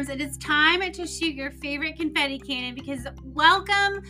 Arms. 0.00 0.08
It 0.08 0.22
is 0.22 0.38
time 0.38 0.80
to 0.80 1.06
shoot 1.06 1.34
your 1.34 1.50
favorite 1.50 1.96
confetti 1.96 2.38
cannon 2.38 2.74
because 2.74 3.06
welcome 3.22 4.02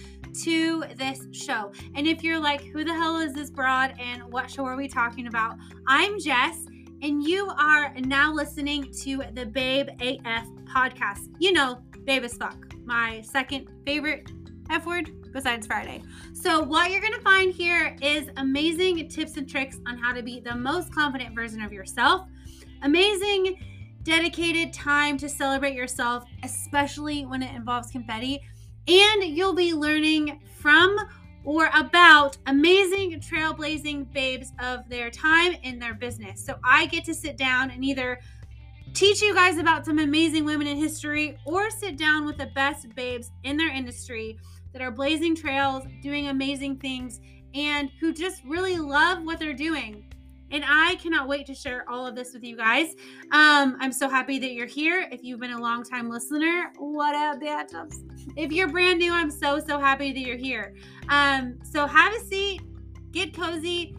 to 0.44 0.84
this 0.94 1.26
show. 1.32 1.72
And 1.96 2.06
if 2.06 2.22
you're 2.22 2.38
like, 2.38 2.62
who 2.66 2.84
the 2.84 2.92
hell 2.92 3.18
is 3.18 3.32
this 3.32 3.50
broad 3.50 3.94
and 3.98 4.22
what 4.32 4.48
show 4.48 4.64
are 4.66 4.76
we 4.76 4.86
talking 4.86 5.26
about? 5.26 5.56
I'm 5.88 6.20
Jess, 6.20 6.64
and 7.02 7.24
you 7.24 7.48
are 7.58 7.92
now 8.02 8.32
listening 8.32 8.92
to 9.02 9.24
the 9.32 9.46
Babe 9.46 9.88
AF 10.00 10.46
podcast. 10.72 11.28
You 11.40 11.52
know, 11.54 11.82
Babe 12.04 12.22
as 12.22 12.34
fuck, 12.34 12.72
my 12.84 13.20
second 13.22 13.66
favorite 13.84 14.30
F 14.70 14.86
word 14.86 15.10
besides 15.32 15.66
Friday. 15.66 16.04
So, 16.34 16.62
what 16.62 16.92
you're 16.92 17.00
going 17.00 17.14
to 17.14 17.22
find 17.22 17.52
here 17.52 17.96
is 18.00 18.28
amazing 18.36 19.08
tips 19.08 19.36
and 19.36 19.48
tricks 19.48 19.80
on 19.88 19.98
how 19.98 20.12
to 20.12 20.22
be 20.22 20.38
the 20.38 20.54
most 20.54 20.94
confident 20.94 21.34
version 21.34 21.60
of 21.60 21.72
yourself, 21.72 22.28
amazing 22.82 23.56
dedicated 24.02 24.72
time 24.72 25.16
to 25.18 25.28
celebrate 25.28 25.74
yourself, 25.74 26.24
especially 26.42 27.26
when 27.26 27.42
it 27.42 27.54
involves 27.54 27.90
confetti, 27.90 28.40
and 28.88 29.24
you'll 29.24 29.54
be 29.54 29.72
learning 29.74 30.40
from 30.58 30.96
or 31.44 31.70
about 31.74 32.36
amazing 32.46 33.20
trailblazing 33.20 34.12
babes 34.12 34.52
of 34.58 34.88
their 34.88 35.10
time 35.10 35.54
in 35.62 35.78
their 35.78 35.94
business. 35.94 36.44
So, 36.44 36.58
I 36.64 36.86
get 36.86 37.04
to 37.04 37.14
sit 37.14 37.36
down 37.36 37.70
and 37.70 37.84
either 37.84 38.20
teach 38.92 39.22
you 39.22 39.34
guys 39.34 39.58
about 39.58 39.84
some 39.84 39.98
amazing 39.98 40.44
women 40.44 40.66
in 40.66 40.76
history 40.76 41.38
or 41.44 41.70
sit 41.70 41.96
down 41.96 42.26
with 42.26 42.36
the 42.36 42.46
best 42.46 42.94
babes 42.94 43.30
in 43.44 43.56
their 43.56 43.70
industry 43.70 44.36
that 44.72 44.82
are 44.82 44.90
blazing 44.90 45.34
trails, 45.34 45.84
doing 46.02 46.28
amazing 46.28 46.76
things, 46.76 47.20
and 47.54 47.90
who 48.00 48.12
just 48.12 48.42
really 48.44 48.78
love 48.78 49.24
what 49.24 49.38
they're 49.38 49.52
doing. 49.52 50.04
And 50.52 50.64
I 50.66 50.96
cannot 50.96 51.28
wait 51.28 51.46
to 51.46 51.54
share 51.54 51.88
all 51.88 52.06
of 52.06 52.14
this 52.16 52.32
with 52.34 52.42
you 52.42 52.56
guys. 52.56 52.94
Um, 53.30 53.76
I'm 53.80 53.92
so 53.92 54.08
happy 54.08 54.38
that 54.40 54.52
you're 54.52 54.66
here. 54.66 55.08
If 55.12 55.22
you've 55.22 55.38
been 55.38 55.52
a 55.52 55.60
long 55.60 55.84
time 55.84 56.10
listener, 56.10 56.72
what 56.78 57.14
up, 57.14 57.40
bitches? 57.40 57.96
If 58.36 58.50
you're 58.50 58.68
brand 58.68 58.98
new, 58.98 59.12
I'm 59.12 59.30
so, 59.30 59.60
so 59.60 59.78
happy 59.78 60.12
that 60.12 60.20
you're 60.20 60.36
here. 60.36 60.74
Um, 61.08 61.58
so 61.62 61.86
have 61.86 62.12
a 62.14 62.20
seat, 62.20 62.62
get 63.12 63.34
cozy. 63.34 63.96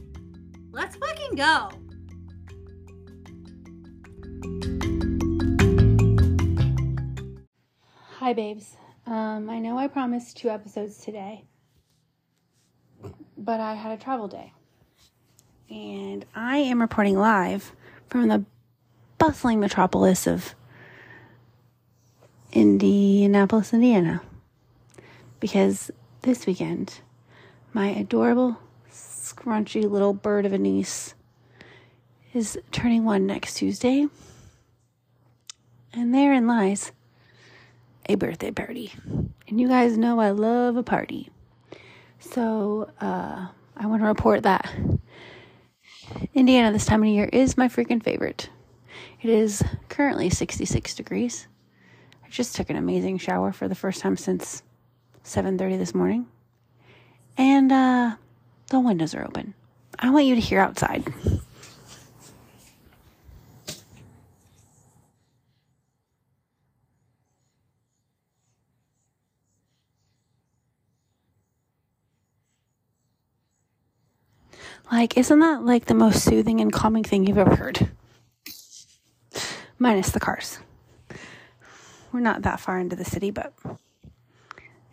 Let's 0.71 0.97
fucking 0.97 1.35
go. 1.35 1.69
Hi, 8.17 8.33
babes. 8.33 8.77
Um, 9.05 9.49
I 9.49 9.59
know 9.59 9.77
I 9.77 9.87
promised 9.87 10.37
two 10.37 10.49
episodes 10.49 10.97
today, 10.97 11.45
but 13.37 13.59
I 13.59 13.73
had 13.73 13.91
a 13.91 14.01
travel 14.01 14.27
day. 14.27 14.53
And 15.71 16.25
I 16.35 16.57
am 16.57 16.81
reporting 16.81 17.17
live 17.17 17.71
from 18.09 18.27
the 18.27 18.43
bustling 19.17 19.61
metropolis 19.61 20.27
of 20.27 20.53
Indianapolis, 22.51 23.73
Indiana. 23.73 24.21
Because 25.39 25.89
this 26.23 26.45
weekend, 26.45 26.99
my 27.71 27.87
adorable, 27.87 28.59
scrunchy 28.91 29.89
little 29.89 30.13
bird 30.13 30.45
of 30.45 30.51
a 30.51 30.57
niece 30.57 31.13
is 32.33 32.59
turning 32.73 33.05
one 33.05 33.25
next 33.25 33.53
Tuesday. 33.53 34.07
And 35.93 36.13
therein 36.13 36.47
lies 36.47 36.91
a 38.09 38.15
birthday 38.15 38.51
party. 38.51 38.91
And 39.47 39.61
you 39.61 39.69
guys 39.69 39.97
know 39.97 40.19
I 40.19 40.31
love 40.31 40.75
a 40.75 40.83
party. 40.83 41.29
So 42.19 42.91
uh, 42.99 43.47
I 43.77 43.85
want 43.85 44.01
to 44.01 44.07
report 44.07 44.43
that 44.43 44.69
Indiana 46.33 46.71
this 46.71 46.85
time 46.85 47.03
of 47.03 47.09
year 47.09 47.25
is 47.25 47.57
my 47.57 47.67
freaking 47.67 48.01
favorite. 48.01 48.49
It 49.21 49.29
is 49.29 49.63
currently 49.89 50.29
66 50.29 50.95
degrees. 50.95 51.47
I 52.23 52.29
just 52.29 52.55
took 52.55 52.69
an 52.69 52.75
amazing 52.75 53.17
shower 53.17 53.51
for 53.51 53.67
the 53.67 53.75
first 53.75 54.01
time 54.01 54.17
since 54.17 54.63
7:30 55.23 55.77
this 55.77 55.93
morning. 55.93 56.27
And 57.37 57.71
uh, 57.71 58.15
the 58.69 58.79
windows 58.79 59.13
are 59.15 59.23
open. 59.23 59.53
I 59.99 60.09
want 60.09 60.25
you 60.25 60.35
to 60.35 60.41
hear 60.41 60.59
outside. 60.59 61.13
Like, 74.91 75.17
isn't 75.17 75.39
that 75.39 75.63
like 75.63 75.85
the 75.85 75.93
most 75.93 76.23
soothing 76.23 76.59
and 76.59 76.71
calming 76.71 77.03
thing 77.03 77.25
you've 77.25 77.37
ever 77.37 77.55
heard? 77.55 77.89
Minus 79.79 80.11
the 80.11 80.19
cars. 80.19 80.59
We're 82.11 82.19
not 82.19 82.41
that 82.41 82.59
far 82.59 82.77
into 82.77 82.97
the 82.97 83.05
city, 83.05 83.31
but 83.31 83.53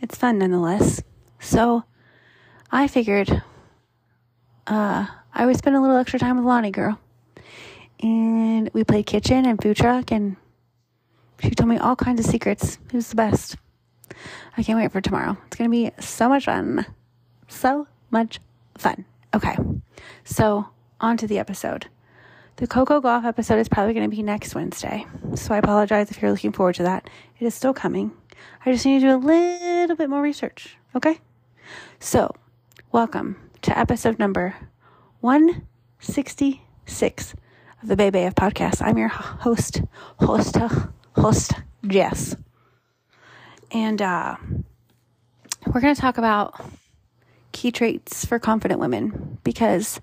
it's 0.01 0.17
fun 0.17 0.39
nonetheless. 0.39 1.03
So 1.41 1.83
I 2.71 2.87
figured 2.87 3.43
uh, 4.69 5.07
I 5.35 5.47
would 5.47 5.57
spend 5.57 5.75
a 5.75 5.81
little 5.81 5.97
extra 5.97 6.21
time 6.21 6.37
with 6.37 6.47
Lonnie 6.47 6.71
girl. 6.71 7.01
And 8.01 8.71
we 8.73 8.85
played 8.85 9.07
kitchen 9.07 9.47
and 9.47 9.61
food 9.61 9.77
truck 9.77 10.13
and 10.13 10.37
she 11.41 11.51
told 11.51 11.69
me 11.69 11.79
all 11.79 11.97
kinds 11.97 12.21
of 12.21 12.27
secrets. 12.27 12.79
It 12.87 12.95
was 12.95 13.09
the 13.09 13.17
best. 13.17 13.57
I 14.57 14.63
can't 14.63 14.79
wait 14.79 14.93
for 14.93 15.01
tomorrow. 15.01 15.37
It's 15.47 15.57
going 15.57 15.71
to 15.71 15.77
be 15.77 15.91
so 16.01 16.29
much 16.29 16.45
fun. 16.45 16.87
So 17.49 17.89
much 18.11 18.39
fun. 18.77 19.05
Okay, 19.35 19.57
so 20.25 20.69
on 21.01 21.17
to 21.19 21.27
the 21.27 21.39
episode. 21.39 21.89
The 22.57 22.67
Coco 22.67 22.99
Gauff 23.01 23.27
episode 23.27 23.59
is 23.59 23.69
probably 23.69 23.93
going 23.93 24.11
to 24.11 24.17
be 24.17 24.23
next 24.23 24.55
Wednesday, 24.55 25.05
so 25.35 25.53
I 25.53 25.59
apologize 25.59 26.11
if 26.11 26.23
you're 26.23 26.31
looking 26.31 26.53
forward 26.53 26.77
to 26.77 26.85
that. 26.85 27.11
It 27.39 27.45
is 27.45 27.55
still 27.55 27.75
coming. 27.75 28.13
I 28.65 28.73
just 28.73 28.87
need 28.87 29.01
to 29.01 29.07
do 29.07 29.15
a 29.15 29.19
little 29.19 29.97
bit 29.97 30.09
more 30.09 30.23
research, 30.23 30.79
okay? 30.97 31.19
So, 32.01 32.35
welcome 32.91 33.37
to 33.63 33.79
episode 33.79 34.19
number 34.19 34.57
166 35.21 37.35
of 37.83 37.89
the 37.89 37.97
Babe 37.97 38.17
AF 38.17 38.35
Podcast. 38.35 38.81
I'm 38.81 38.97
your 38.97 39.09
host, 39.09 39.83
host, 40.21 40.57
host, 41.13 41.53
Jess. 41.87 42.35
And 43.73 44.01
uh, 44.01 44.37
we're 45.67 45.83
going 45.83 45.95
to 45.95 46.01
talk 46.01 46.17
about 46.17 46.59
key 47.53 47.71
traits 47.71 48.25
for 48.25 48.39
confident 48.39 48.81
women 48.81 49.39
because 49.45 50.01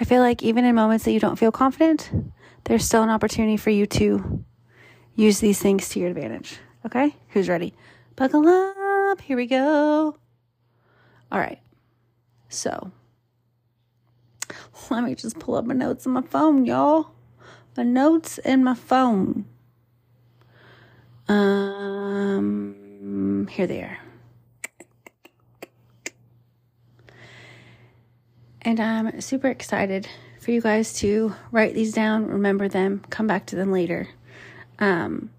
I 0.00 0.04
feel 0.04 0.22
like 0.22 0.42
even 0.42 0.64
in 0.64 0.74
moments 0.74 1.04
that 1.04 1.12
you 1.12 1.20
don't 1.20 1.38
feel 1.38 1.52
confident, 1.52 2.10
there's 2.64 2.84
still 2.84 3.02
an 3.02 3.10
opportunity 3.10 3.56
for 3.56 3.70
you 3.70 3.86
to 3.86 4.44
use 5.14 5.40
these 5.40 5.60
things 5.60 5.88
to 5.90 6.00
your 6.00 6.08
advantage. 6.08 6.58
Okay? 6.86 7.14
Who's 7.30 7.48
ready? 7.48 7.74
Buckle 8.16 8.48
up. 8.48 9.20
Here 9.20 9.36
we 9.36 9.46
go. 9.46 10.16
All 11.30 11.38
right. 11.38 11.60
So, 12.48 12.92
let 14.90 15.04
me 15.04 15.14
just 15.14 15.38
pull 15.38 15.56
up 15.56 15.64
my 15.66 15.74
notes 15.74 16.06
on 16.06 16.12
my 16.14 16.22
phone, 16.22 16.64
y'all. 16.64 17.10
My 17.76 17.82
notes 17.82 18.38
in 18.38 18.64
my 18.64 18.74
phone. 18.74 19.44
Um, 21.28 22.76
here 23.50 23.66
they 23.66 23.82
are. 23.82 23.98
And 28.68 28.80
I'm 28.80 29.22
super 29.22 29.48
excited 29.48 30.06
for 30.42 30.50
you 30.50 30.60
guys 30.60 30.92
to 30.98 31.34
write 31.50 31.72
these 31.72 31.94
down, 31.94 32.26
remember 32.26 32.68
them, 32.68 33.02
come 33.08 33.26
back 33.26 33.46
to 33.46 33.56
them 33.56 33.72
later. 33.72 34.10
Um, 34.78 35.30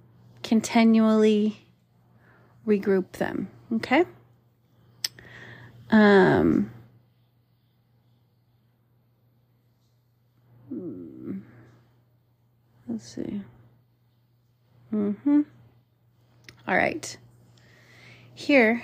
continually 0.42 1.68
regroup 2.66 3.12
them, 3.12 3.50
okay? 3.72 4.06
Um, 5.92 6.72
let's 12.88 13.08
see. 13.08 13.44
Mm-hmm. 14.92 15.42
All 16.68 16.76
right. 16.76 17.16
Here 18.34 18.82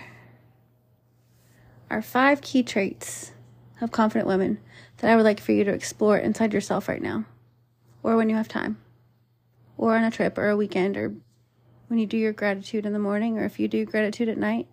are 1.90 2.04
five 2.04 2.42
key 2.42 2.62
traits 2.62 3.32
of 3.82 3.92
confident 3.92 4.28
women 4.28 4.60
that 4.98 5.12
I 5.12 5.16
would 5.16 5.26
like 5.26 5.40
for 5.40 5.52
you 5.52 5.64
to 5.64 5.74
explore 5.74 6.18
inside 6.18 6.54
yourself 6.54 6.88
right 6.88 7.02
now, 7.02 7.26
or 8.04 8.16
when 8.16 8.30
you 8.30 8.36
have 8.36 8.48
time, 8.48 8.78
or 9.78 9.96
on 9.96 10.04
a 10.04 10.12
trip, 10.12 10.38
or 10.38 10.50
a 10.50 10.58
weekend, 10.58 10.98
or 10.98 11.14
when 11.88 12.00
you 12.00 12.06
do 12.06 12.18
your 12.18 12.34
gratitude 12.34 12.86
in 12.86 12.94
the 12.94 13.00
morning, 13.00 13.38
or 13.38 13.46
if 13.46 13.60
you 13.60 13.68
do 13.68 13.86
gratitude 13.86 14.30
at 14.30 14.38
night. 14.38 14.68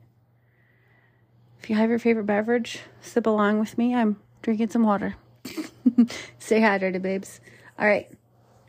If 1.61 1.71
you 1.71 1.77
have 1.77 1.91
your 1.91 1.99
favorite 1.99 2.27
beverage, 2.27 2.81
sip 3.01 3.27
along 3.27 3.61
with 3.61 3.79
me. 3.79 3.95
I'm 3.95 4.17
drinking 4.43 4.71
some 4.71 4.83
water. 4.83 5.17
Stay 6.39 6.61
hydrated, 6.61 7.03
babes. 7.03 7.41
All 7.79 7.87
right, 7.87 8.11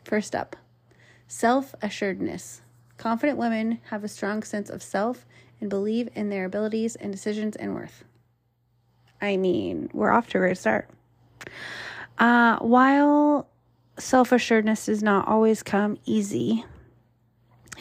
first 0.04 0.34
up 0.34 0.56
self 1.26 1.74
assuredness. 1.82 2.62
Confident 2.96 3.38
women 3.38 3.80
have 3.90 4.04
a 4.04 4.08
strong 4.08 4.42
sense 4.42 4.70
of 4.70 4.82
self 4.82 5.26
and 5.60 5.68
believe 5.68 6.08
in 6.14 6.28
their 6.28 6.44
abilities 6.44 6.94
and 6.96 7.10
decisions 7.10 7.56
and 7.56 7.74
worth. 7.74 8.04
I 9.24 9.36
mean, 9.36 9.90
we're 9.92 10.10
off 10.10 10.28
to 10.28 10.38
a 10.38 10.40
great 10.40 10.58
start. 10.58 10.88
Uh, 12.18 12.58
while 12.58 13.48
self 13.98 14.32
assuredness 14.32 14.86
does 14.86 15.02
not 15.02 15.26
always 15.26 15.62
come 15.62 15.98
easy, 16.04 16.64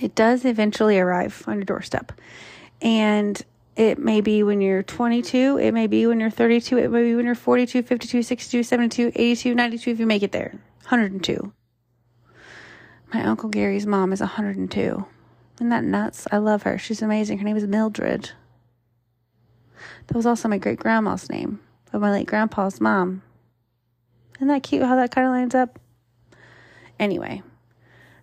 it 0.01 0.16
does 0.16 0.45
eventually 0.45 0.98
arrive 0.98 1.44
on 1.48 1.56
your 1.56 1.66
doorstep. 1.66 2.13
And 2.81 3.42
it 3.75 4.00
may 4.00 4.22
be 4.22 4.44
when 4.44 4.62
you're 4.62 4.84
22, 4.84 5.57
it 5.57 5.72
may 5.74 5.88
be 5.88 6.06
when 6.07 6.19
you're 6.19 6.30
32, 6.30 6.78
it 6.78 6.92
may 6.92 7.04
be 7.04 7.16
when 7.16 7.25
you're 7.25 7.36
42, 7.36 7.84
52, 7.84 8.24
62, 8.24 8.63
72, 8.63 9.12
82, 9.16 9.56
92 9.56 9.92
if 9.92 10.00
you 10.00 10.06
make 10.06 10.24
it 10.24 10.31
there. 10.31 10.60
102. 10.84 11.51
My 13.13 13.24
Uncle 13.24 13.50
Gary's 13.50 13.86
mom 13.86 14.12
is 14.13 14.19
102. 14.22 15.06
Isn't 15.56 15.69
that 15.69 15.84
nuts? 15.84 16.28
I 16.31 16.38
love 16.38 16.63
her. 16.63 16.78
She's 16.78 17.01
amazing. 17.01 17.38
Her 17.38 17.45
name 17.45 17.57
is 17.57 17.68
Mildred. 17.68 18.31
That 20.07 20.15
was 20.15 20.25
also 20.25 20.47
my 20.47 20.57
great 20.57 20.80
grandma's 20.80 21.30
name, 21.30 21.59
of 21.91 22.01
my 22.01 22.12
late 22.12 22.27
grandpa's 22.27 22.81
mom. 22.81 23.21
Isn't 24.35 24.47
that 24.47 24.63
cute 24.63 24.83
how 24.83 24.95
that 24.95 25.12
kind 25.12 25.27
of 25.27 25.31
lines 25.33 25.56
up? 25.56 25.80
Anyway, 27.00 27.41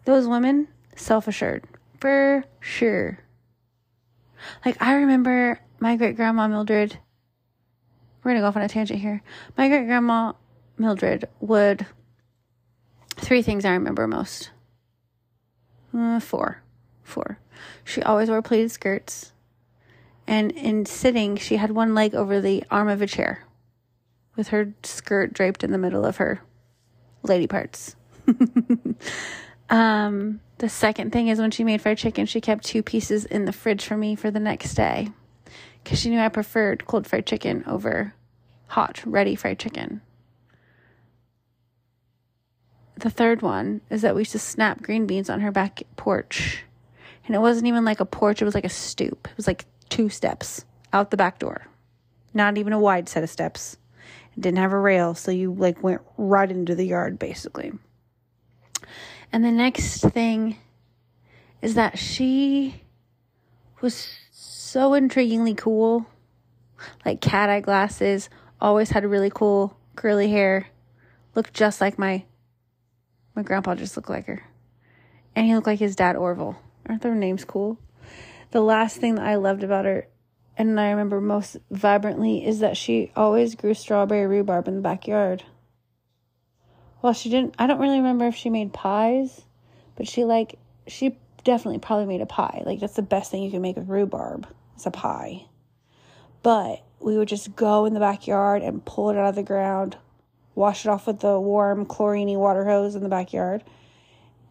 those 0.05 0.27
women, 0.27 0.69
self 0.97 1.29
assured, 1.29 1.65
for 1.99 2.45
sure. 2.61 3.21
Like, 4.65 4.81
I 4.81 4.95
remember 4.95 5.61
my 5.79 5.97
great 5.97 6.17
grandma 6.17 6.49
Mildred. 6.49 6.99
We're 8.23 8.33
going 8.33 8.37
to 8.37 8.43
go 8.43 8.49
off 8.49 8.57
on 8.57 8.63
a 8.63 8.69
tangent 8.69 9.01
here. 9.01 9.23
My 9.57 9.69
great 9.69 9.87
grandma 9.87 10.33
Mildred 10.79 11.27
would. 11.41 11.87
Three 13.17 13.43
things 13.43 13.65
I 13.65 13.73
remember 13.73 14.07
most. 14.07 14.51
Uh, 15.97 16.21
four. 16.21 16.63
Four. 17.03 17.39
She 17.85 18.03
always 18.03 18.31
wore 18.31 18.43
pleated 18.43 18.71
skirts. 18.71 19.33
And 20.27 20.53
in 20.53 20.87
sitting, 20.87 21.37
she 21.37 21.57
had 21.57 21.71
one 21.71 21.95
leg 21.95 22.15
over 22.15 22.41
the 22.41 22.65
arm 22.71 22.89
of 22.89 23.03
a 23.03 23.07
chair 23.07 23.45
with 24.37 24.49
her 24.49 24.73
skirt 24.83 25.33
draped 25.33 25.65
in 25.65 25.73
the 25.73 25.79
middle 25.79 26.05
of 26.05 26.19
her 26.19 26.41
lady 27.23 27.47
parts. 27.47 27.97
um, 29.71 30.41
the 30.59 30.69
second 30.69 31.13
thing 31.13 31.29
is 31.29 31.39
when 31.39 31.51
she 31.51 31.65
made 31.65 31.83
fried 31.83 31.99
chicken, 31.99 32.27
she 32.27 32.41
kept 32.41 32.65
two 32.65 32.83
pieces 32.83 33.25
in 33.25 33.45
the 33.45 33.53
fridge 33.53 33.85
for 33.85 33.97
me 33.97 34.15
for 34.15 34.31
the 34.31 34.41
next 34.41 34.75
day 34.75 35.09
because 35.83 35.99
she 35.99 36.11
knew 36.11 36.21
I 36.21 36.29
preferred 36.29 36.87
cold 36.87 37.07
fried 37.07 37.27
chicken 37.27 37.65
over 37.67 38.15
hot, 38.69 39.03
ready 39.05 39.35
fried 39.35 39.59
chicken. 39.59 40.01
The 42.97 43.11
third 43.11 43.41
one 43.41 43.81
is 43.89 44.03
that 44.03 44.15
we 44.15 44.21
used 44.21 44.33
to 44.33 44.39
snap 44.39 44.83
green 44.83 45.07
beans 45.07 45.31
on 45.31 45.41
her 45.41 45.51
back 45.51 45.83
porch. 45.97 46.65
And 47.27 47.35
it 47.35 47.41
wasn't 47.41 47.67
even 47.67 47.85
like 47.85 48.01
a 48.01 48.05
porch, 48.05 48.43
it 48.43 48.45
was 48.45 48.55
like 48.55 48.65
a 48.65 48.69
stoop. 48.69 49.29
It 49.31 49.37
was 49.37 49.47
like 49.47 49.65
two 49.91 50.09
steps 50.09 50.65
out 50.93 51.11
the 51.11 51.17
back 51.17 51.39
door. 51.39 51.67
Not 52.33 52.57
even 52.59 52.73
a 52.73 52.79
wide 52.79 53.09
set 53.09 53.23
of 53.23 53.31
steps. 53.31 53.77
It 54.37 54.41
didn't 54.41 54.59
have 54.59 54.73
a 54.73 54.79
rail, 54.79 55.15
so 55.15 55.31
you 55.31 55.53
like 55.53 55.83
went 55.83 56.01
right 56.17 56.51
into 56.51 56.75
the 56.75 56.87
yard 56.87 57.19
basically. 57.19 57.73
And 59.33 59.45
the 59.45 59.53
next 59.53 60.01
thing 60.01 60.57
is 61.63 61.75
that 61.75 61.99
she 61.99 62.83
was 63.81 64.09
so 64.31 64.91
intriguingly 64.93 65.57
cool. 65.57 66.07
Like 67.05 67.21
cat 67.21 67.51
eye 67.51 67.61
glasses, 67.61 68.31
always 68.61 68.91
had 68.91 69.05
really 69.05 69.31
cool 69.31 69.77
curly 69.97 70.31
hair, 70.31 70.69
looked 71.35 71.53
just 71.53 71.81
like 71.81 71.99
my 71.99 72.25
my 73.35 73.43
grandpa 73.43 73.75
just 73.75 73.97
looked 73.97 74.11
like 74.11 74.27
her. 74.27 74.43
And 75.37 75.47
he 75.47 75.55
looked 75.55 75.67
like 75.67 75.79
his 75.79 75.97
dad 75.97 76.17
Orville. 76.17 76.57
Aren't 76.89 77.03
their 77.03 77.15
names 77.15 77.45
cool? 77.45 77.79
The 78.51 78.61
last 78.61 78.97
thing 78.97 79.15
that 79.15 79.27
I 79.27 79.37
loved 79.37 79.63
about 79.63 79.85
her 79.85 80.09
and 80.57 80.79
I 80.79 80.91
remember 80.91 81.21
most 81.21 81.57
vibrantly 81.71 82.45
is 82.45 82.59
that 82.61 82.77
she 82.77 83.13
always 83.17 83.55
grew 83.55 83.73
strawberry 83.73 84.27
rhubarb 84.27 84.69
in 84.69 84.77
the 84.77 84.83
backyard. 84.83 85.45
Well, 87.01 87.15
she 87.15 87.31
didn't, 87.31 87.55
I 87.59 87.67
don't 87.67 87.81
really 87.81 87.97
remember 87.97 88.27
if 88.27 88.35
she 88.35 88.51
made 88.51 88.75
pies, 88.75 89.43
but 89.97 90.07
she 90.07 90.25
like, 90.25 90.59
she 90.87 91.17
definitely 91.45 91.79
probably 91.79 92.07
made 92.07 92.21
a 92.21 92.27
pie. 92.27 92.63
Like, 92.67 92.81
that's 92.81 92.95
the 92.95 93.03
best 93.03 93.31
thing 93.31 93.43
you 93.43 93.51
can 93.51 93.63
make 93.63 93.77
with 93.77 93.89
rhubarb. 93.89 94.47
It's 94.75 94.85
a 94.85 94.91
pie. 94.91 95.47
But 96.43 96.83
we 97.01 97.17
would 97.17 97.29
just 97.29 97.57
go 97.57 97.87
in 97.87 97.95
the 97.95 98.01
backyard 98.01 98.63
and 98.63 98.85
pull 98.85 99.09
it 99.09 99.17
out 99.17 99.29
of 99.29 99.35
the 99.37 99.43
ground, 99.43 99.97
wash 100.55 100.85
it 100.85 100.91
off 100.91 101.07
with 101.07 101.21
the 101.21 101.41
warm 101.41 101.87
chloriney 101.87 102.37
water 102.37 102.67
hose 102.67 102.95
in 102.95 103.03
the 103.03 103.09
backyard. 103.09 103.65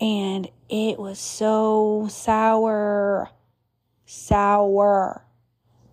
And 0.01 0.49
it 0.69 0.97
was 0.97 1.19
so 1.19 2.07
sour. 2.09 3.29
Sour. 4.11 5.23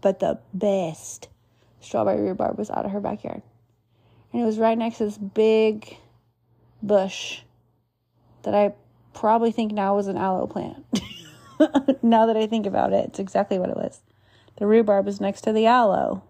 But 0.01 0.21
the 0.21 0.39
best 0.55 1.29
strawberry 1.81 2.23
rhubarb 2.23 2.57
was 2.57 2.71
out 2.71 2.87
of 2.87 2.93
her 2.93 3.01
backyard. 3.01 3.43
And 4.33 4.41
it 4.41 4.47
was 4.47 4.59
right 4.59 4.79
next 4.79 4.99
to 4.99 5.05
this 5.05 5.19
big 5.19 5.99
bush 6.83 7.41
that 8.43 8.55
I 8.55 8.73
probably 9.13 9.53
think 9.53 9.73
now 9.73 9.97
was 9.97 10.07
an 10.07 10.17
aloe 10.17 10.47
plant. 10.47 10.87
now 12.03 12.25
that 12.25 12.39
I 12.39 12.47
think 12.47 12.65
about 12.65 12.95
it, 12.95 13.05
it's 13.05 13.19
exactly 13.19 13.59
what 13.59 13.69
it 13.69 13.77
was. 13.77 14.01
The 14.57 14.67
rhubarb 14.67 15.09
is 15.09 15.21
next 15.21 15.43
to 15.43 15.53
the 15.53 15.67
aloe. 15.67 16.23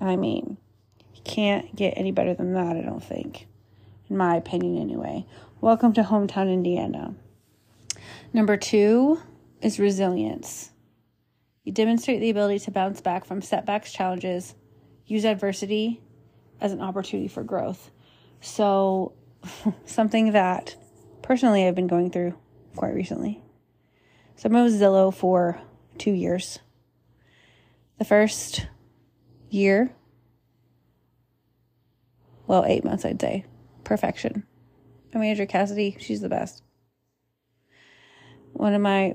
I 0.00 0.14
mean, 0.14 0.58
you 1.12 1.22
can't 1.24 1.74
get 1.74 1.94
any 1.96 2.12
better 2.12 2.34
than 2.34 2.52
that, 2.54 2.76
I 2.76 2.82
don't 2.82 3.02
think. 3.02 3.48
In 4.08 4.16
my 4.16 4.36
opinion, 4.36 4.78
anyway. 4.78 5.26
Welcome 5.60 5.92
to 5.94 6.04
hometown 6.04 6.52
Indiana. 6.52 7.16
Number 8.32 8.56
two 8.56 9.20
is 9.60 9.80
resilience. 9.80 10.70
You 11.64 11.72
demonstrate 11.72 12.20
the 12.20 12.30
ability 12.30 12.58
to 12.60 12.70
bounce 12.70 13.00
back 13.00 13.24
from 13.24 13.40
setbacks, 13.40 13.90
challenges, 13.90 14.54
use 15.06 15.24
adversity 15.24 16.02
as 16.60 16.72
an 16.72 16.80
opportunity 16.80 17.26
for 17.28 17.42
growth. 17.42 17.90
So, 18.40 19.14
something 19.86 20.32
that 20.32 20.76
personally 21.22 21.66
I've 21.66 21.74
been 21.74 21.86
going 21.86 22.10
through 22.10 22.34
quite 22.76 22.94
recently. 22.94 23.40
So, 24.36 24.48
I'm 24.48 24.52
with 24.52 24.78
Zillow 24.78 25.12
for 25.12 25.58
two 25.96 26.12
years. 26.12 26.58
The 27.98 28.04
first 28.04 28.66
year, 29.48 29.94
well, 32.46 32.64
eight 32.66 32.84
months, 32.84 33.06
I'd 33.06 33.20
say, 33.20 33.46
perfection. 33.84 34.44
My 35.14 35.20
manager, 35.20 35.46
Cassidy, 35.46 35.96
she's 35.98 36.20
the 36.20 36.28
best. 36.28 36.62
One 38.52 38.74
of 38.74 38.82
my 38.82 39.14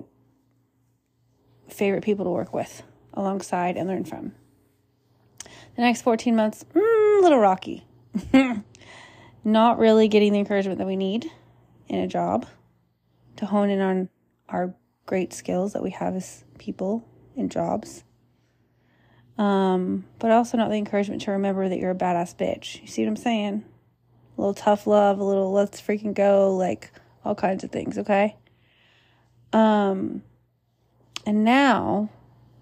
favorite 1.74 2.04
people 2.04 2.26
to 2.26 2.32
work 2.32 2.54
with, 2.54 2.84
alongside, 3.14 3.78
and 3.78 3.88
learn 3.88 4.06
from. 4.06 4.34
The 5.76 5.82
next 5.82 6.02
14 6.02 6.36
months, 6.36 6.66
mm, 6.74 7.20
a 7.20 7.22
little 7.22 7.40
rocky. 7.40 7.86
Not 9.44 9.80
really 9.80 10.08
getting 10.08 10.34
the 10.34 10.40
encouragement 10.40 10.80
that 10.80 10.88
we 10.88 10.96
need 10.96 11.32
in 11.88 12.00
a 12.00 12.08
job 12.08 12.46
to 13.38 13.46
hone 13.46 13.70
in 13.70 13.80
on 13.80 14.10
our 14.50 14.76
great 15.06 15.34
skills 15.34 15.74
that 15.74 15.82
we 15.82 15.92
have 15.92 16.16
as 16.16 16.44
people 16.58 17.08
in 17.36 17.50
jobs. 17.50 18.04
Um, 19.38 20.06
but 20.20 20.32
also 20.32 20.58
not 20.58 20.70
the 20.70 20.76
encouragement 20.76 21.22
to 21.22 21.32
remember 21.32 21.70
that 21.70 21.80
you're 21.80 21.92
a 21.92 21.96
badass 21.96 22.36
bitch. 22.36 22.82
You 22.82 22.88
see 22.88 23.04
what 23.04 23.10
I'm 23.10 23.16
saying? 23.16 23.64
A 24.38 24.42
little 24.42 24.54
tough 24.54 24.86
love, 24.86 25.20
a 25.20 25.24
little 25.24 25.54
let's 25.54 25.82
freaking 25.82 26.14
go, 26.14 26.56
like 26.56 26.92
all 27.24 27.36
kinds 27.36 27.64
of 27.64 27.72
things, 27.72 27.98
okay? 27.98 28.36
Um, 29.54 30.24
and 31.30 31.46
now, 31.46 32.10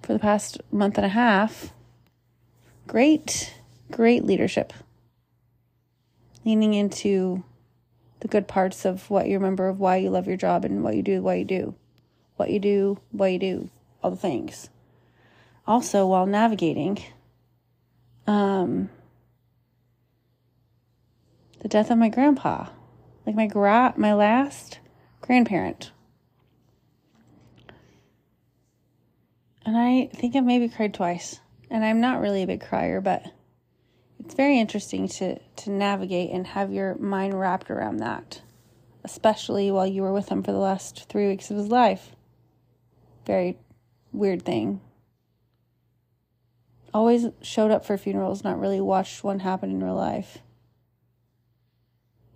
for 0.04 0.12
the 0.12 0.20
past 0.20 0.60
month 0.74 0.98
and 0.98 1.06
a 1.06 1.16
half, 1.24 1.72
great, 2.86 3.54
great 3.90 4.26
leadership. 4.26 4.74
Leaning 6.44 6.74
into 6.74 7.46
the 8.20 8.28
good 8.28 8.46
parts 8.46 8.84
of 8.84 9.10
what 9.10 9.30
you 9.30 9.38
remember 9.38 9.70
of 9.70 9.80
why 9.80 9.96
you 9.96 10.10
love 10.10 10.28
your 10.28 10.36
job 10.36 10.66
and 10.66 10.84
what 10.84 10.98
you 10.98 11.02
do, 11.02 11.22
why 11.22 11.36
you 11.36 11.46
do, 11.46 11.76
what 12.36 12.50
you 12.50 12.60
do, 12.60 13.00
why 13.12 13.30
you 13.30 13.40
do, 13.40 13.70
all 14.04 14.12
the 14.12 14.18
things. 14.18 14.70
Also, 15.66 16.06
while 16.06 16.26
navigating, 16.26 17.02
um, 18.28 18.90
the 21.62 21.70
death 21.70 21.90
of 21.90 21.98
my 21.98 22.10
grandpa, 22.10 22.68
like 23.26 23.34
my 23.34 23.48
gra- 23.48 23.94
my 23.96 24.14
last 24.14 24.80
grandparent. 25.22 25.92
And 29.68 29.76
I 29.78 30.10
think 30.14 30.34
I've 30.34 30.46
maybe 30.46 30.70
cried 30.70 30.94
twice. 30.94 31.42
And 31.70 31.84
I'm 31.84 32.00
not 32.00 32.22
really 32.22 32.42
a 32.42 32.48
big 32.48 32.62
crier, 32.62 33.02
but 33.02 33.26
it's 34.18 34.34
very 34.34 34.62
interesting 34.62 35.10
to, 35.10 35.38
to 35.40 35.70
navigate 35.70 36.32
and 36.32 36.48
have 36.48 36.72
your 36.72 36.96
mind 36.96 37.38
wrapped 37.38 37.70
around 37.70 37.98
that, 37.98 38.42
especially 39.04 39.70
while 39.70 39.86
you 39.86 40.04
were 40.04 40.14
with 40.14 40.30
him 40.30 40.42
for 40.42 40.54
the 40.54 40.58
last 40.58 41.10
three 41.10 41.28
weeks 41.28 41.52
of 41.52 41.58
his 41.58 41.68
life. 41.68 42.16
Very 43.26 43.58
weird 44.14 44.46
thing. 44.46 44.80
Always 46.94 47.26
showed 47.42 47.70
up 47.70 47.84
for 47.84 47.98
funerals, 47.98 48.46
not 48.46 48.62
really 48.62 48.80
watched 48.80 49.22
one 49.22 49.40
happen 49.40 49.70
in 49.70 49.84
real 49.84 49.96
life. 49.96 50.38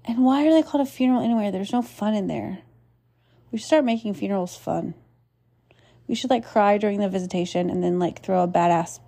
And 0.04 0.26
why 0.26 0.46
are 0.46 0.52
they 0.52 0.64
called 0.64 0.86
a 0.86 0.92
funeral 0.92 1.22
anyway? 1.22 1.50
There's 1.50 1.72
no 1.72 1.82
fun 1.82 2.14
in 2.14 2.28
there. 2.28 2.60
We 3.54 3.58
should 3.58 3.68
start 3.68 3.86
making 3.86 4.16
funerals 4.16 4.58
fun 4.58 4.96
we 6.12 6.16
should 6.16 6.30
like 6.30 6.46
cry 6.46 6.78
during 6.78 7.00
the 7.00 7.08
visitation 7.08 7.70
and 7.70 7.82
then 7.82 7.98
like 7.98 8.22
throw 8.22 8.44
a 8.44 8.48
badass 8.48 9.00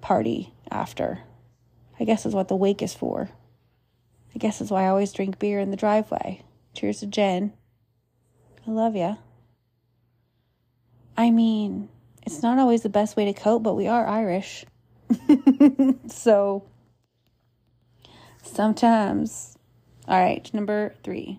party 0.00 0.54
after. 0.70 1.20
I 2.00 2.04
guess 2.04 2.24
is 2.24 2.32
what 2.32 2.48
the 2.48 2.56
wake 2.56 2.80
is 2.80 2.94
for. 2.94 3.28
I 4.34 4.38
guess 4.38 4.62
is 4.62 4.70
why 4.70 4.84
I 4.84 4.88
always 4.88 5.12
drink 5.12 5.38
beer 5.38 5.60
in 5.60 5.70
the 5.70 5.76
driveway. 5.76 6.44
Cheers 6.72 7.00
to 7.00 7.06
Jen. 7.08 7.52
I 8.66 8.70
love 8.70 8.96
ya. 8.96 9.16
I 11.14 11.30
mean, 11.30 11.90
it's 12.22 12.42
not 12.42 12.58
always 12.58 12.80
the 12.80 12.88
best 12.88 13.14
way 13.14 13.26
to 13.26 13.34
cope, 13.34 13.62
but 13.62 13.74
we 13.74 13.86
are 13.86 14.06
Irish. 14.06 14.64
so 16.08 16.64
sometimes. 18.42 19.58
All 20.08 20.18
right, 20.18 20.52
number 20.54 20.94
three 21.04 21.38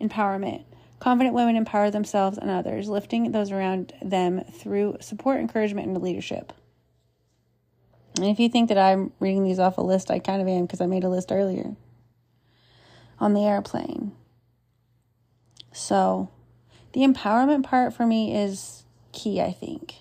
empowerment. 0.00 0.62
Confident 1.04 1.34
women 1.34 1.54
empower 1.54 1.90
themselves 1.90 2.38
and 2.38 2.48
others, 2.48 2.88
lifting 2.88 3.30
those 3.30 3.52
around 3.52 3.92
them 4.00 4.42
through 4.50 4.96
support, 5.00 5.38
encouragement, 5.38 5.86
and 5.86 6.00
leadership. 6.00 6.54
And 8.16 8.24
if 8.24 8.40
you 8.40 8.48
think 8.48 8.70
that 8.70 8.78
I'm 8.78 9.12
reading 9.20 9.44
these 9.44 9.58
off 9.58 9.76
a 9.76 9.82
list, 9.82 10.10
I 10.10 10.18
kind 10.18 10.40
of 10.40 10.48
am 10.48 10.62
because 10.62 10.80
I 10.80 10.86
made 10.86 11.04
a 11.04 11.10
list 11.10 11.30
earlier 11.30 11.76
on 13.20 13.34
the 13.34 13.44
airplane. 13.44 14.12
So, 15.74 16.30
the 16.94 17.02
empowerment 17.02 17.64
part 17.64 17.92
for 17.92 18.06
me 18.06 18.34
is 18.34 18.86
key, 19.12 19.42
I 19.42 19.52
think, 19.52 19.96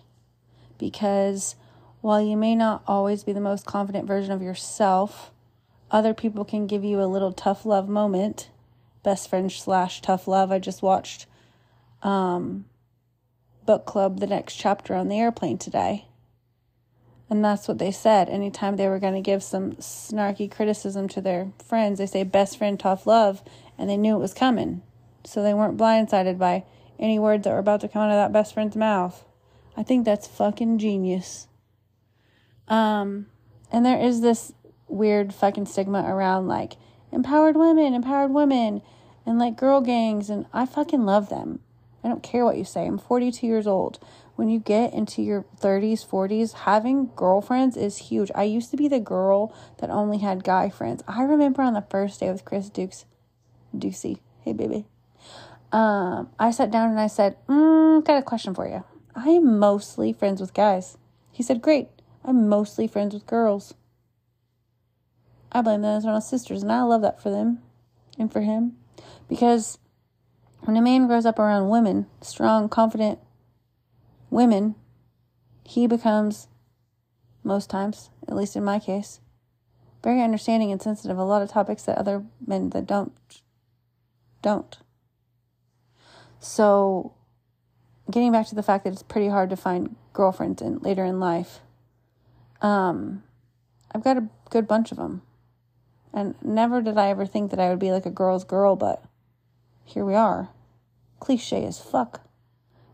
because 0.77 1.57
while 1.99 2.21
you 2.21 2.37
may 2.37 2.55
not 2.55 2.81
always 2.87 3.25
be 3.25 3.33
the 3.33 3.41
most 3.41 3.65
confident 3.65 4.07
version 4.07 4.31
of 4.31 4.41
yourself, 4.41 5.33
other 5.91 6.13
people 6.13 6.45
can 6.45 6.65
give 6.65 6.85
you 6.85 7.01
a 7.01 7.11
little 7.11 7.33
tough 7.33 7.65
love 7.65 7.89
moment. 7.89 8.47
Best 9.03 9.29
friend 9.29 9.51
slash 9.51 10.01
tough 10.01 10.27
love. 10.27 10.51
I 10.51 10.59
just 10.59 10.81
watched 10.81 11.25
um, 12.01 12.65
book 13.65 13.85
club 13.85 14.19
the 14.19 14.27
next 14.27 14.55
chapter 14.55 14.95
on 14.95 15.07
the 15.09 15.19
airplane 15.19 15.57
today. 15.57 16.05
And 17.29 17.43
that's 17.43 17.67
what 17.67 17.79
they 17.79 17.91
said. 17.91 18.29
Anytime 18.29 18.75
they 18.75 18.87
were 18.87 18.99
going 18.99 19.15
to 19.15 19.21
give 19.21 19.41
some 19.41 19.73
snarky 19.73 20.51
criticism 20.51 21.07
to 21.09 21.21
their 21.21 21.51
friends, 21.63 21.97
they 21.97 22.05
say 22.05 22.23
best 22.23 22.57
friend, 22.57 22.79
tough 22.79 23.07
love, 23.07 23.41
and 23.77 23.89
they 23.89 23.97
knew 23.97 24.15
it 24.15 24.19
was 24.19 24.33
coming. 24.33 24.83
So 25.25 25.41
they 25.41 25.53
weren't 25.53 25.77
blindsided 25.77 26.37
by 26.37 26.63
any 26.99 27.17
words 27.17 27.43
that 27.43 27.51
were 27.51 27.59
about 27.59 27.81
to 27.81 27.87
come 27.87 28.03
out 28.03 28.11
of 28.11 28.15
that 28.15 28.33
best 28.33 28.53
friend's 28.53 28.75
mouth. 28.75 29.25
I 29.75 29.83
think 29.83 30.05
that's 30.05 30.27
fucking 30.27 30.77
genius. 30.77 31.47
Um, 32.67 33.27
and 33.71 33.85
there 33.85 33.99
is 33.99 34.21
this 34.21 34.53
weird 34.87 35.33
fucking 35.33 35.65
stigma 35.65 36.03
around 36.05 36.47
like 36.47 36.73
empowered 37.13 37.55
women, 37.55 37.93
empowered 37.93 38.31
women, 38.31 38.81
and 39.25 39.39
like 39.39 39.55
girl 39.55 39.81
gangs, 39.81 40.29
and 40.29 40.45
I 40.53 40.65
fucking 40.65 41.05
love 41.05 41.29
them. 41.29 41.59
I 42.03 42.09
don't 42.09 42.23
care 42.23 42.43
what 42.43 42.57
you 42.57 42.65
say. 42.65 42.85
I'm 42.85 42.97
42 42.97 43.47
years 43.47 43.67
old 43.67 43.99
when 44.35 44.49
you 44.49 44.59
get 44.59 44.93
into 44.93 45.21
your 45.21 45.45
30s, 45.61 46.05
40s, 46.05 46.53
having 46.53 47.11
girlfriends 47.15 47.77
is 47.77 47.97
huge. 47.97 48.31
I 48.33 48.43
used 48.43 48.71
to 48.71 48.77
be 48.77 48.87
the 48.87 48.99
girl 48.99 49.55
that 49.77 49.89
only 49.89 50.19
had 50.19 50.43
guy 50.43 50.69
friends. 50.69 51.03
I 51.07 51.23
remember 51.23 51.61
on 51.61 51.73
the 51.73 51.85
first 51.89 52.19
day 52.19 52.31
with 52.31 52.45
Chris 52.45 52.69
Dukes, 52.69 53.05
Dukesy, 53.75 54.19
hey 54.41 54.53
baby. 54.53 54.85
Um, 55.71 56.29
I 56.39 56.51
sat 56.51 56.71
down 56.71 56.89
and 56.89 56.99
I 56.99 57.07
said, 57.07 57.35
mm, 57.47 58.03
got 58.05 58.19
a 58.19 58.23
question 58.23 58.53
for 58.53 58.67
you. 58.67 58.83
I 59.15 59.29
am 59.29 59.59
mostly 59.59 60.13
friends 60.13 60.41
with 60.41 60.53
guys. 60.53 60.97
He 61.31 61.43
said, 61.43 61.61
great. 61.61 61.89
I'm 62.23 62.47
mostly 62.47 62.87
friends 62.87 63.13
with 63.13 63.25
girls. 63.25 63.73
I 65.53 65.61
blame 65.61 65.81
them 65.81 66.05
on 66.05 66.13
my 66.13 66.19
sisters, 66.19 66.63
and 66.63 66.71
I 66.71 66.81
love 66.83 67.01
that 67.01 67.21
for 67.21 67.29
them 67.29 67.59
and 68.17 68.31
for 68.31 68.41
him. 68.41 68.77
Because 69.29 69.77
when 70.61 70.77
a 70.77 70.81
man 70.81 71.07
grows 71.07 71.25
up 71.25 71.37
around 71.39 71.69
women, 71.69 72.07
strong, 72.21 72.69
confident, 72.69 73.19
women, 74.29 74.75
he 75.63 75.87
becomes, 75.87 76.47
most 77.43 77.69
times, 77.69 78.09
at 78.27 78.35
least 78.35 78.55
in 78.55 78.63
my 78.63 78.79
case, 78.79 79.19
very 80.03 80.21
understanding 80.21 80.71
and 80.71 80.81
sensitive 80.81 81.17
a 81.17 81.23
lot 81.23 81.41
of 81.41 81.49
topics 81.49 81.83
that 81.83 81.97
other 81.97 82.23
men 82.45 82.71
that 82.71 82.85
don't 82.85 83.13
don't. 84.41 84.77
So, 86.39 87.13
getting 88.11 88.31
back 88.33 88.47
to 88.47 88.55
the 88.55 88.61
fact 88.61 88.83
that 88.83 88.91
it's 88.91 89.01
pretty 89.01 89.29
hard 89.29 89.49
to 89.49 89.55
find 89.55 89.95
girlfriends 90.11 90.61
in 90.61 90.79
later 90.79 91.05
in 91.05 91.19
life. 91.19 91.61
Um, 92.61 93.23
I've 93.93 94.03
got 94.03 94.17
a 94.17 94.27
good 94.49 94.67
bunch 94.67 94.91
of 94.91 94.97
them. 94.97 95.21
And 96.13 96.35
never 96.43 96.81
did 96.81 96.97
I 96.97 97.09
ever 97.09 97.25
think 97.25 97.49
that 97.51 97.59
I 97.59 97.69
would 97.69 97.79
be 97.79 97.91
like 97.91 98.05
a 98.05 98.11
girl's 98.11 98.43
girl, 98.43 98.75
but 98.75 99.03
here 99.83 100.05
we 100.05 100.13
are. 100.13 100.49
Cliche 101.19 101.65
as 101.65 101.79
fuck. 101.79 102.21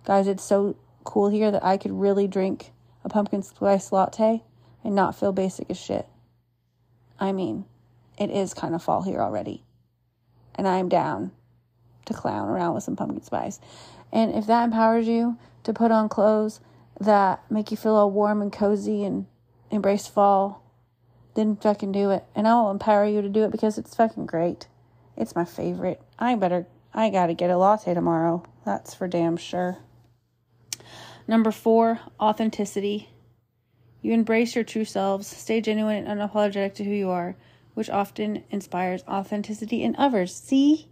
Guys, 0.06 0.28
it's 0.28 0.44
so 0.44 0.78
cool 1.04 1.30
here 1.30 1.52
that 1.52 1.64
I 1.64 1.78
could 1.78 1.92
really 1.92 2.28
drink 2.28 2.72
a 3.04 3.10
pumpkin 3.10 3.44
spice 3.44 3.92
latte 3.92 4.44
and 4.84 4.96
not 4.96 5.16
feel 5.16 5.32
basic 5.32 5.70
as 5.70 5.78
shit. 5.78 6.08
I 7.20 7.32
mean, 7.32 7.66
it 8.18 8.30
is 8.30 8.54
kind 8.54 8.74
of 8.74 8.82
fall 8.82 9.02
here 9.02 9.22
already. 9.22 9.64
And 10.56 10.68
I'm 10.68 10.90
down 10.90 11.32
to 12.06 12.14
clown 12.14 12.48
around 12.48 12.74
with 12.74 12.84
some 12.84 12.96
pumpkin 12.96 13.24
spice. 13.24 13.60
And 14.12 14.34
if 14.34 14.48
that 14.48 14.64
empowers 14.64 15.08
you 15.08 15.38
to 15.64 15.74
put 15.74 15.92
on 15.92 16.10
clothes 16.10 16.60
that 17.00 17.44
make 17.50 17.72
you 17.72 17.78
feel 17.78 17.96
all 17.96 18.12
warm 18.12 18.42
and 18.42 18.52
cozy 18.52 19.04
and 19.04 19.26
embrace 19.72 20.08
fall, 20.08 20.64
then 21.36 21.55
fucking 21.55 21.91
do 21.91 22.12
it. 22.12 22.24
And 22.36 22.48
I'll 22.48 22.71
empower 22.71 23.05
you 23.05 23.21
to 23.21 23.29
do 23.29 23.43
it 23.43 23.51
because 23.51 23.77
it's 23.77 23.95
fucking 23.95 24.25
great. 24.25 24.67
It's 25.15 25.36
my 25.36 25.45
favorite. 25.45 26.01
I 26.17 26.36
better, 26.36 26.67
I 26.93 27.09
gotta 27.09 27.33
get 27.33 27.50
a 27.50 27.57
latte 27.57 27.93
tomorrow. 27.93 28.43
That's 28.65 28.93
for 28.93 29.07
damn 29.07 29.38
sure. 29.38 29.77
Number 31.27 31.51
four, 31.51 32.00
authenticity. 32.19 33.09
You 34.01 34.13
embrace 34.13 34.55
your 34.55 34.63
true 34.63 34.86
selves, 34.86 35.27
stay 35.27 35.62
genuine 35.62 36.07
and 36.07 36.19
unapologetic 36.19 36.74
to 36.75 36.83
who 36.83 36.91
you 36.91 37.09
are, 37.09 37.36
which 37.74 37.89
often 37.89 38.43
inspires 38.50 39.03
authenticity 39.07 39.83
in 39.83 39.95
others. 39.98 40.33
See? 40.33 40.89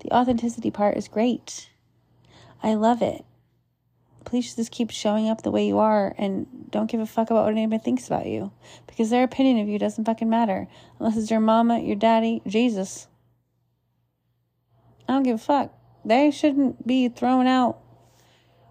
The 0.00 0.14
authenticity 0.14 0.70
part 0.70 0.96
is 0.96 1.08
great. 1.08 1.70
I 2.62 2.74
love 2.74 3.02
it. 3.02 3.24
Please 4.26 4.56
just 4.56 4.72
keep 4.72 4.90
showing 4.90 5.28
up 5.30 5.42
the 5.42 5.52
way 5.52 5.66
you 5.66 5.78
are 5.78 6.12
and 6.18 6.46
don't 6.70 6.90
give 6.90 7.00
a 7.00 7.06
fuck 7.06 7.30
about 7.30 7.44
what 7.44 7.52
anybody 7.52 7.80
thinks 7.82 8.08
about 8.08 8.26
you 8.26 8.50
because 8.88 9.08
their 9.08 9.22
opinion 9.22 9.60
of 9.60 9.68
you 9.68 9.78
doesn't 9.78 10.04
fucking 10.04 10.28
matter 10.28 10.66
unless 10.98 11.16
it's 11.16 11.30
your 11.30 11.38
mama, 11.38 11.78
your 11.78 11.94
daddy, 11.94 12.42
Jesus. 12.44 13.06
I 15.08 15.12
don't 15.12 15.22
give 15.22 15.36
a 15.36 15.38
fuck. 15.38 15.72
They 16.04 16.32
shouldn't 16.32 16.84
be 16.84 17.08
throwing 17.08 17.46
out 17.46 17.78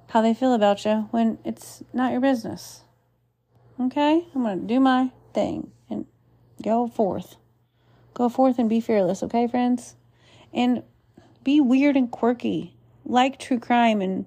how 0.09 0.21
they 0.21 0.33
feel 0.33 0.53
about 0.53 0.83
you 0.83 1.07
when 1.11 1.37
it's 1.45 1.81
not 1.93 2.11
your 2.11 2.21
business. 2.21 2.83
Okay? 3.79 4.27
I'm 4.35 4.43
going 4.43 4.59
to 4.59 4.67
do 4.67 4.81
my 4.81 5.11
thing 5.33 5.71
and 5.89 6.05
go 6.61 6.85
forth. 6.85 7.37
Go 8.13 8.27
forth 8.27 8.59
and 8.59 8.69
be 8.69 8.81
fearless, 8.81 9.23
okay, 9.23 9.47
friends? 9.47 9.95
And 10.53 10.83
be 11.45 11.61
weird 11.61 11.95
and 11.95 12.11
quirky. 12.11 12.75
Like 13.05 13.39
true 13.39 13.59
crime 13.59 14.01
and 14.01 14.25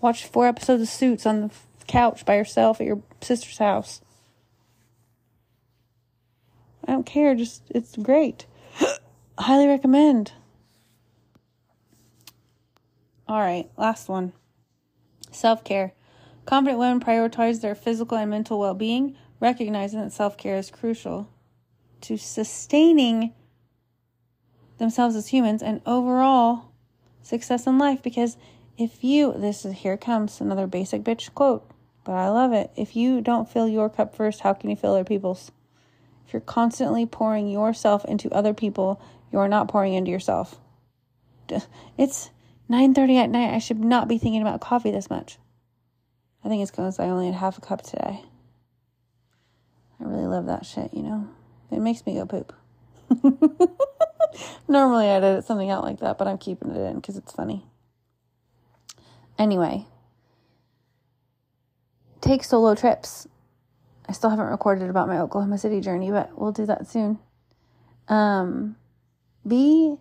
watch 0.00 0.26
four 0.26 0.46
episodes 0.46 0.82
of 0.82 0.88
Suits 0.88 1.26
on 1.26 1.42
the 1.42 1.50
couch 1.86 2.24
by 2.24 2.36
yourself 2.36 2.80
at 2.80 2.86
your 2.86 3.02
sister's 3.20 3.58
house. 3.58 4.00
I 6.86 6.92
don't 6.92 7.06
care, 7.06 7.34
just 7.34 7.62
it's 7.70 7.96
great. 7.96 8.46
Highly 9.38 9.66
recommend. 9.66 10.32
All 13.28 13.40
right, 13.40 13.68
last 13.76 14.08
one. 14.08 14.32
Self 15.32 15.64
care. 15.64 15.92
Confident 16.44 16.78
women 16.78 17.00
prioritize 17.00 17.60
their 17.60 17.74
physical 17.74 18.16
and 18.16 18.30
mental 18.30 18.60
well 18.60 18.74
being, 18.74 19.16
recognizing 19.40 20.00
that 20.00 20.12
self 20.12 20.38
care 20.38 20.56
is 20.56 20.70
crucial 20.70 21.28
to 22.02 22.16
sustaining 22.16 23.32
themselves 24.78 25.16
as 25.16 25.28
humans 25.28 25.62
and 25.62 25.80
overall 25.84 26.66
success 27.20 27.66
in 27.66 27.78
life. 27.78 28.00
Because 28.00 28.36
if 28.78 29.02
you, 29.02 29.34
this 29.36 29.64
is 29.64 29.78
here 29.78 29.96
comes 29.96 30.40
another 30.40 30.66
basic 30.66 31.02
bitch 31.02 31.32
quote, 31.34 31.68
but 32.04 32.12
I 32.12 32.28
love 32.28 32.52
it. 32.52 32.70
If 32.76 32.94
you 32.94 33.20
don't 33.20 33.48
fill 33.48 33.68
your 33.68 33.88
cup 33.88 34.14
first, 34.14 34.40
how 34.40 34.52
can 34.52 34.70
you 34.70 34.76
fill 34.76 34.92
other 34.92 35.04
people's? 35.04 35.50
If 36.26 36.32
you're 36.32 36.40
constantly 36.40 37.06
pouring 37.06 37.48
yourself 37.48 38.04
into 38.04 38.30
other 38.30 38.52
people, 38.52 39.00
you're 39.32 39.48
not 39.48 39.68
pouring 39.68 39.94
into 39.94 40.10
yourself. 40.10 40.60
It's 41.96 42.30
9:30 42.68 43.16
at 43.16 43.30
night. 43.30 43.54
I 43.54 43.58
should 43.58 43.84
not 43.84 44.08
be 44.08 44.18
thinking 44.18 44.42
about 44.42 44.60
coffee 44.60 44.90
this 44.90 45.08
much. 45.08 45.38
I 46.44 46.48
think 46.48 46.62
it's 46.62 46.70
because 46.70 46.98
I 46.98 47.08
only 47.08 47.26
had 47.26 47.36
half 47.36 47.58
a 47.58 47.60
cup 47.60 47.82
today. 47.82 48.22
I 50.00 50.04
really 50.04 50.26
love 50.26 50.46
that 50.46 50.66
shit, 50.66 50.92
you 50.92 51.02
know. 51.02 51.28
It 51.70 51.80
makes 51.80 52.04
me 52.04 52.14
go 52.14 52.26
poop. 52.26 52.52
Normally 54.68 55.08
I'd 55.08 55.24
edit 55.24 55.44
something 55.44 55.70
out 55.70 55.84
like 55.84 56.00
that, 56.00 56.18
but 56.18 56.28
I'm 56.28 56.38
keeping 56.38 56.70
it 56.70 56.76
in 56.76 56.96
because 56.96 57.16
it's 57.16 57.32
funny. 57.32 57.64
Anyway, 59.38 59.86
take 62.20 62.42
solo 62.42 62.74
trips. 62.74 63.26
I 64.08 64.12
still 64.12 64.30
haven't 64.30 64.46
recorded 64.46 64.88
about 64.88 65.08
my 65.08 65.18
Oklahoma 65.18 65.58
City 65.58 65.80
journey, 65.80 66.10
but 66.10 66.38
we'll 66.38 66.52
do 66.52 66.66
that 66.66 66.86
soon. 66.86 67.18
Um, 68.08 68.76
be 69.46 69.96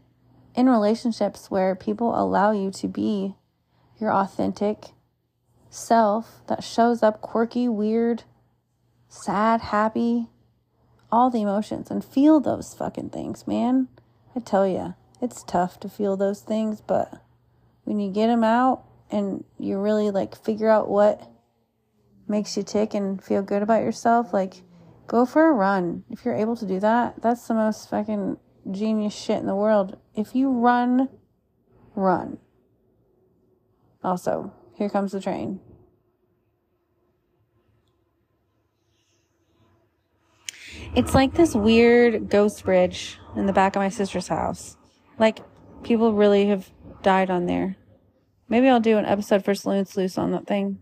in 0.55 0.69
relationships 0.69 1.51
where 1.51 1.75
people 1.75 2.17
allow 2.17 2.51
you 2.51 2.71
to 2.71 2.87
be 2.87 3.35
your 3.99 4.11
authentic 4.11 4.85
self 5.69 6.41
that 6.47 6.63
shows 6.63 7.03
up 7.03 7.21
quirky, 7.21 7.67
weird, 7.67 8.23
sad, 9.09 9.61
happy, 9.61 10.27
all 11.11 11.29
the 11.29 11.41
emotions 11.41 11.91
and 11.91 12.03
feel 12.03 12.39
those 12.39 12.73
fucking 12.73 13.09
things, 13.09 13.47
man. 13.47 13.87
I 14.35 14.39
tell 14.39 14.67
you, 14.67 14.95
it's 15.21 15.43
tough 15.43 15.79
to 15.81 15.89
feel 15.89 16.17
those 16.17 16.41
things, 16.41 16.81
but 16.81 17.21
when 17.83 17.99
you 17.99 18.11
get 18.11 18.27
them 18.27 18.43
out 18.43 18.83
and 19.15 19.45
you 19.57 19.79
really 19.79 20.11
like 20.11 20.35
figure 20.35 20.69
out 20.69 20.89
what 20.89 21.25
makes 22.27 22.57
you 22.57 22.63
tick 22.63 22.93
and 22.93 23.23
feel 23.23 23.41
good 23.41 23.61
about 23.61 23.81
yourself, 23.81 24.33
like 24.33 24.55
go 25.07 25.25
for 25.25 25.49
a 25.49 25.53
run. 25.53 26.03
If 26.09 26.25
you're 26.25 26.35
able 26.35 26.57
to 26.57 26.65
do 26.65 26.81
that, 26.81 27.21
that's 27.21 27.47
the 27.47 27.53
most 27.53 27.89
fucking 27.89 28.37
genius 28.71 29.15
shit 29.15 29.39
in 29.39 29.45
the 29.45 29.55
world. 29.55 29.97
If 30.15 30.35
you 30.35 30.51
run, 30.51 31.07
run. 31.95 32.39
Also, 34.03 34.51
here 34.73 34.89
comes 34.89 35.13
the 35.13 35.21
train. 35.21 35.61
It's 40.93 41.13
like 41.13 41.35
this 41.35 41.55
weird 41.55 42.29
ghost 42.29 42.65
bridge 42.65 43.17
in 43.37 43.45
the 43.45 43.53
back 43.53 43.77
of 43.77 43.79
my 43.79 43.89
sister's 43.89 44.27
house. 44.27 44.75
Like, 45.17 45.39
people 45.83 46.11
really 46.11 46.47
have 46.47 46.69
died 47.01 47.29
on 47.29 47.45
there. 47.45 47.77
Maybe 48.47 48.69
I'll 48.69 48.79
do 48.79 48.97
an 48.97 49.05
episode 49.05 49.43
for 49.43 49.55
Saloon 49.55 49.85
Sluice 49.85 50.17
on 50.17 50.31
that 50.31 50.47
thing. 50.47 50.79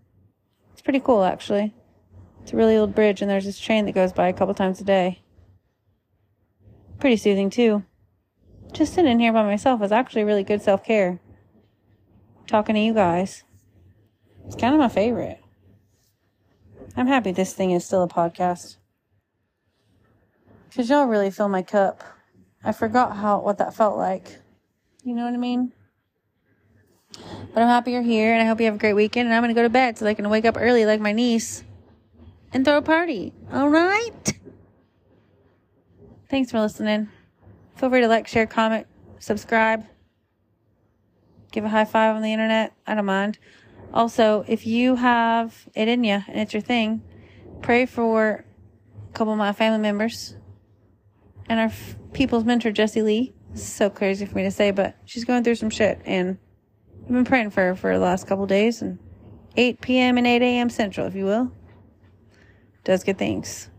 It's 0.74 0.82
pretty 0.82 1.00
cool, 1.00 1.24
actually. 1.24 1.74
It's 2.42 2.52
a 2.52 2.58
really 2.58 2.76
old 2.76 2.94
bridge, 2.94 3.22
and 3.22 3.32
there's 3.32 3.46
this 3.46 3.60
train 3.60 3.86
that 3.86 3.94
goes 3.96 4.12
by 4.12 4.28
a 4.28 4.34
couple 4.34 4.54
times 4.54 4.82
a 4.82 4.84
day. 4.84 5.22
Pretty 7.00 7.16
soothing, 7.16 7.50
too. 7.50 7.84
Just 8.74 8.94
sitting 8.94 9.20
here 9.20 9.32
by 9.32 9.44
myself 9.44 9.82
is 9.82 9.92
actually 9.92 10.24
really 10.24 10.44
good 10.44 10.62
self 10.62 10.84
care. 10.84 11.20
Talking 12.48 12.76
to 12.76 12.82
you 12.82 12.94
guys. 12.94 13.44
It's 14.46 14.56
kind 14.56 14.74
of 14.74 14.80
my 14.80 14.90
favorite. 14.90 15.40
I'm 16.98 17.08
happy 17.08 17.32
this 17.32 17.54
thing 17.54 17.72
is 17.72 17.86
still 17.86 18.04
a 18.04 18.08
podcast. 18.08 18.78
Because 20.70 20.90
y'all 20.90 21.06
really 21.06 21.32
fill 21.32 21.50
my 21.50 21.62
cup. 21.62 22.04
I 22.64 22.72
forgot 22.72 23.16
how 23.16 23.40
what 23.40 23.58
that 23.60 23.74
felt 23.74 23.98
like. 23.98 24.40
You 25.04 25.16
know 25.16 25.24
what 25.26 25.34
I 25.34 25.38
mean? 25.38 25.72
But 27.54 27.62
I'm 27.62 27.68
happy 27.68 27.92
you're 27.92 28.02
here 28.02 28.34
and 28.34 28.42
I 28.42 28.46
hope 28.46 28.60
you 28.60 28.66
have 28.66 28.76
a 28.76 28.80
great 28.80 28.94
weekend 28.94 29.28
and 29.28 29.36
I'm 29.36 29.44
gonna 29.44 29.54
go 29.54 29.64
to 29.64 29.70
bed 29.70 29.98
so 29.98 30.06
I 30.08 30.14
can 30.14 30.30
wake 30.30 30.46
up 30.46 30.58
early 30.58 30.86
like 30.86 31.00
my 31.00 31.12
niece 31.12 31.64
and 32.52 32.66
throw 32.66 32.78
a 32.78 32.82
party. 32.82 33.34
Alright? 33.54 34.34
Thanks 36.30 36.52
for 36.52 36.60
listening. 36.60 37.10
Feel 37.76 37.90
free 37.90 38.02
to 38.02 38.08
like, 38.08 38.28
share, 38.28 38.48
comment, 38.48 38.88
subscribe. 39.20 39.86
Give 41.52 41.66
a 41.66 41.70
high 41.70 41.86
five 41.86 42.16
on 42.16 42.24
the 42.24 42.34
internet. 42.34 42.74
I 42.88 42.96
don't 42.96 43.06
mind. 43.06 43.38
Also, 43.94 44.44
if 44.48 44.66
you 44.66 44.96
have 44.96 45.68
it 45.76 45.88
in 45.88 46.04
you 46.04 46.24
and 46.28 46.40
it's 46.40 46.54
your 46.54 46.62
thing, 46.62 47.04
pray 47.62 47.86
for 47.86 48.46
a 49.10 49.14
couple 49.14 49.34
of 49.34 49.38
my 49.38 49.54
family 49.54 49.78
members 49.78 50.36
and 51.48 51.60
our 51.60 51.68
f- 51.68 51.96
people's 52.14 52.44
mentor, 52.44 52.72
Jessie 52.72 53.04
Lee. 53.04 53.34
This 53.52 53.62
is 53.62 53.72
so 53.72 53.92
crazy 53.92 54.26
for 54.26 54.36
me 54.36 54.44
to 54.44 54.52
say, 54.52 54.72
but 54.72 54.96
she's 55.06 55.26
going 55.26 55.44
through 55.44 55.56
some 55.56 55.70
shit 55.70 56.02
and 56.06 56.40
I've 57.04 57.12
been 57.12 57.26
praying 57.26 57.50
for 57.50 57.62
her 57.62 57.76
for 57.76 57.94
the 57.94 58.00
last 58.04 58.28
couple 58.28 58.46
days 58.46 58.82
and 58.82 58.98
8 59.58 59.82
p.m. 59.82 60.18
and 60.18 60.26
8 60.26 60.42
a.m. 60.42 60.70
Central, 60.70 61.06
if 61.06 61.16
you 61.16 61.26
will. 61.26 61.52
Does 62.84 63.04
good 63.04 63.18
things. 63.18 63.70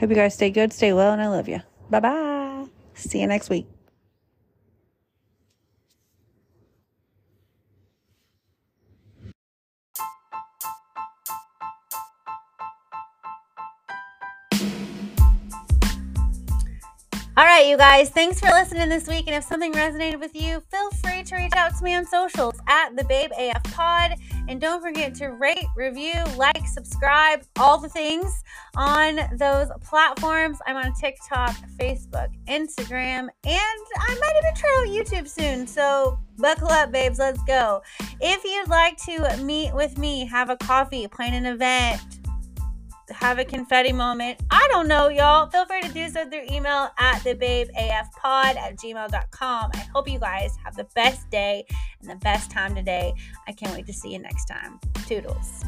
Hope 0.00 0.10
you 0.10 0.16
guys 0.16 0.34
stay 0.34 0.50
good, 0.50 0.72
stay 0.72 0.92
well, 0.92 1.12
and 1.12 1.22
I 1.22 1.28
love 1.28 1.48
you. 1.48 1.60
Bye 1.90 2.00
bye. 2.00 2.66
See 2.94 3.20
you 3.20 3.26
next 3.26 3.50
week. 3.50 3.66
Right, 17.62 17.70
you 17.70 17.76
guys, 17.76 18.10
thanks 18.10 18.40
for 18.40 18.48
listening 18.48 18.88
this 18.88 19.06
week. 19.06 19.26
And 19.28 19.36
if 19.36 19.44
something 19.44 19.72
resonated 19.72 20.18
with 20.18 20.34
you, 20.34 20.60
feel 20.70 20.90
free 21.02 21.22
to 21.22 21.36
reach 21.36 21.52
out 21.56 21.76
to 21.76 21.84
me 21.84 21.94
on 21.94 22.04
socials 22.04 22.54
at 22.66 22.96
the 22.96 23.04
Babe 23.04 23.30
AF 23.38 23.62
Pod. 23.72 24.16
And 24.48 24.60
don't 24.60 24.82
forget 24.82 25.14
to 25.16 25.28
rate, 25.28 25.66
review, 25.76 26.14
like, 26.36 26.66
subscribe, 26.66 27.44
all 27.56 27.78
the 27.78 27.88
things 27.88 28.42
on 28.76 29.20
those 29.36 29.68
platforms. 29.80 30.58
I'm 30.66 30.74
on 30.74 30.92
TikTok, 30.94 31.54
Facebook, 31.78 32.30
Instagram, 32.48 33.28
and 33.44 33.86
I 33.96 34.08
might 34.08 34.42
even 34.42 34.54
try 34.56 34.76
out 34.80 34.88
YouTube 34.88 35.28
soon. 35.28 35.68
So 35.68 36.18
buckle 36.38 36.68
up, 36.68 36.90
babes. 36.90 37.20
Let's 37.20 37.42
go. 37.44 37.82
If 38.20 38.42
you'd 38.42 38.68
like 38.68 38.96
to 39.04 39.36
meet 39.44 39.72
with 39.72 39.98
me, 39.98 40.26
have 40.26 40.50
a 40.50 40.56
coffee, 40.56 41.06
plan 41.06 41.34
an 41.34 41.46
event, 41.46 42.00
have 43.10 43.38
a 43.38 43.44
confetti 43.44 43.92
moment. 43.92 44.40
I 44.50 44.66
don't 44.70 44.88
know, 44.88 45.08
y'all. 45.08 45.48
Feel 45.48 45.66
free 45.66 45.82
to 45.82 45.88
do 45.88 46.08
so 46.08 46.28
through 46.28 46.44
email 46.50 46.90
at 46.98 47.20
thebabeafpod 47.20 48.56
at 48.56 48.76
gmail.com. 48.76 49.70
I 49.74 49.88
hope 49.94 50.08
you 50.08 50.18
guys 50.18 50.56
have 50.64 50.76
the 50.76 50.86
best 50.94 51.28
day 51.30 51.66
and 52.00 52.08
the 52.08 52.16
best 52.16 52.50
time 52.50 52.74
today. 52.74 53.14
I 53.46 53.52
can't 53.52 53.72
wait 53.74 53.86
to 53.86 53.92
see 53.92 54.12
you 54.12 54.18
next 54.18 54.46
time. 54.46 54.80
Toodles. 55.06 55.64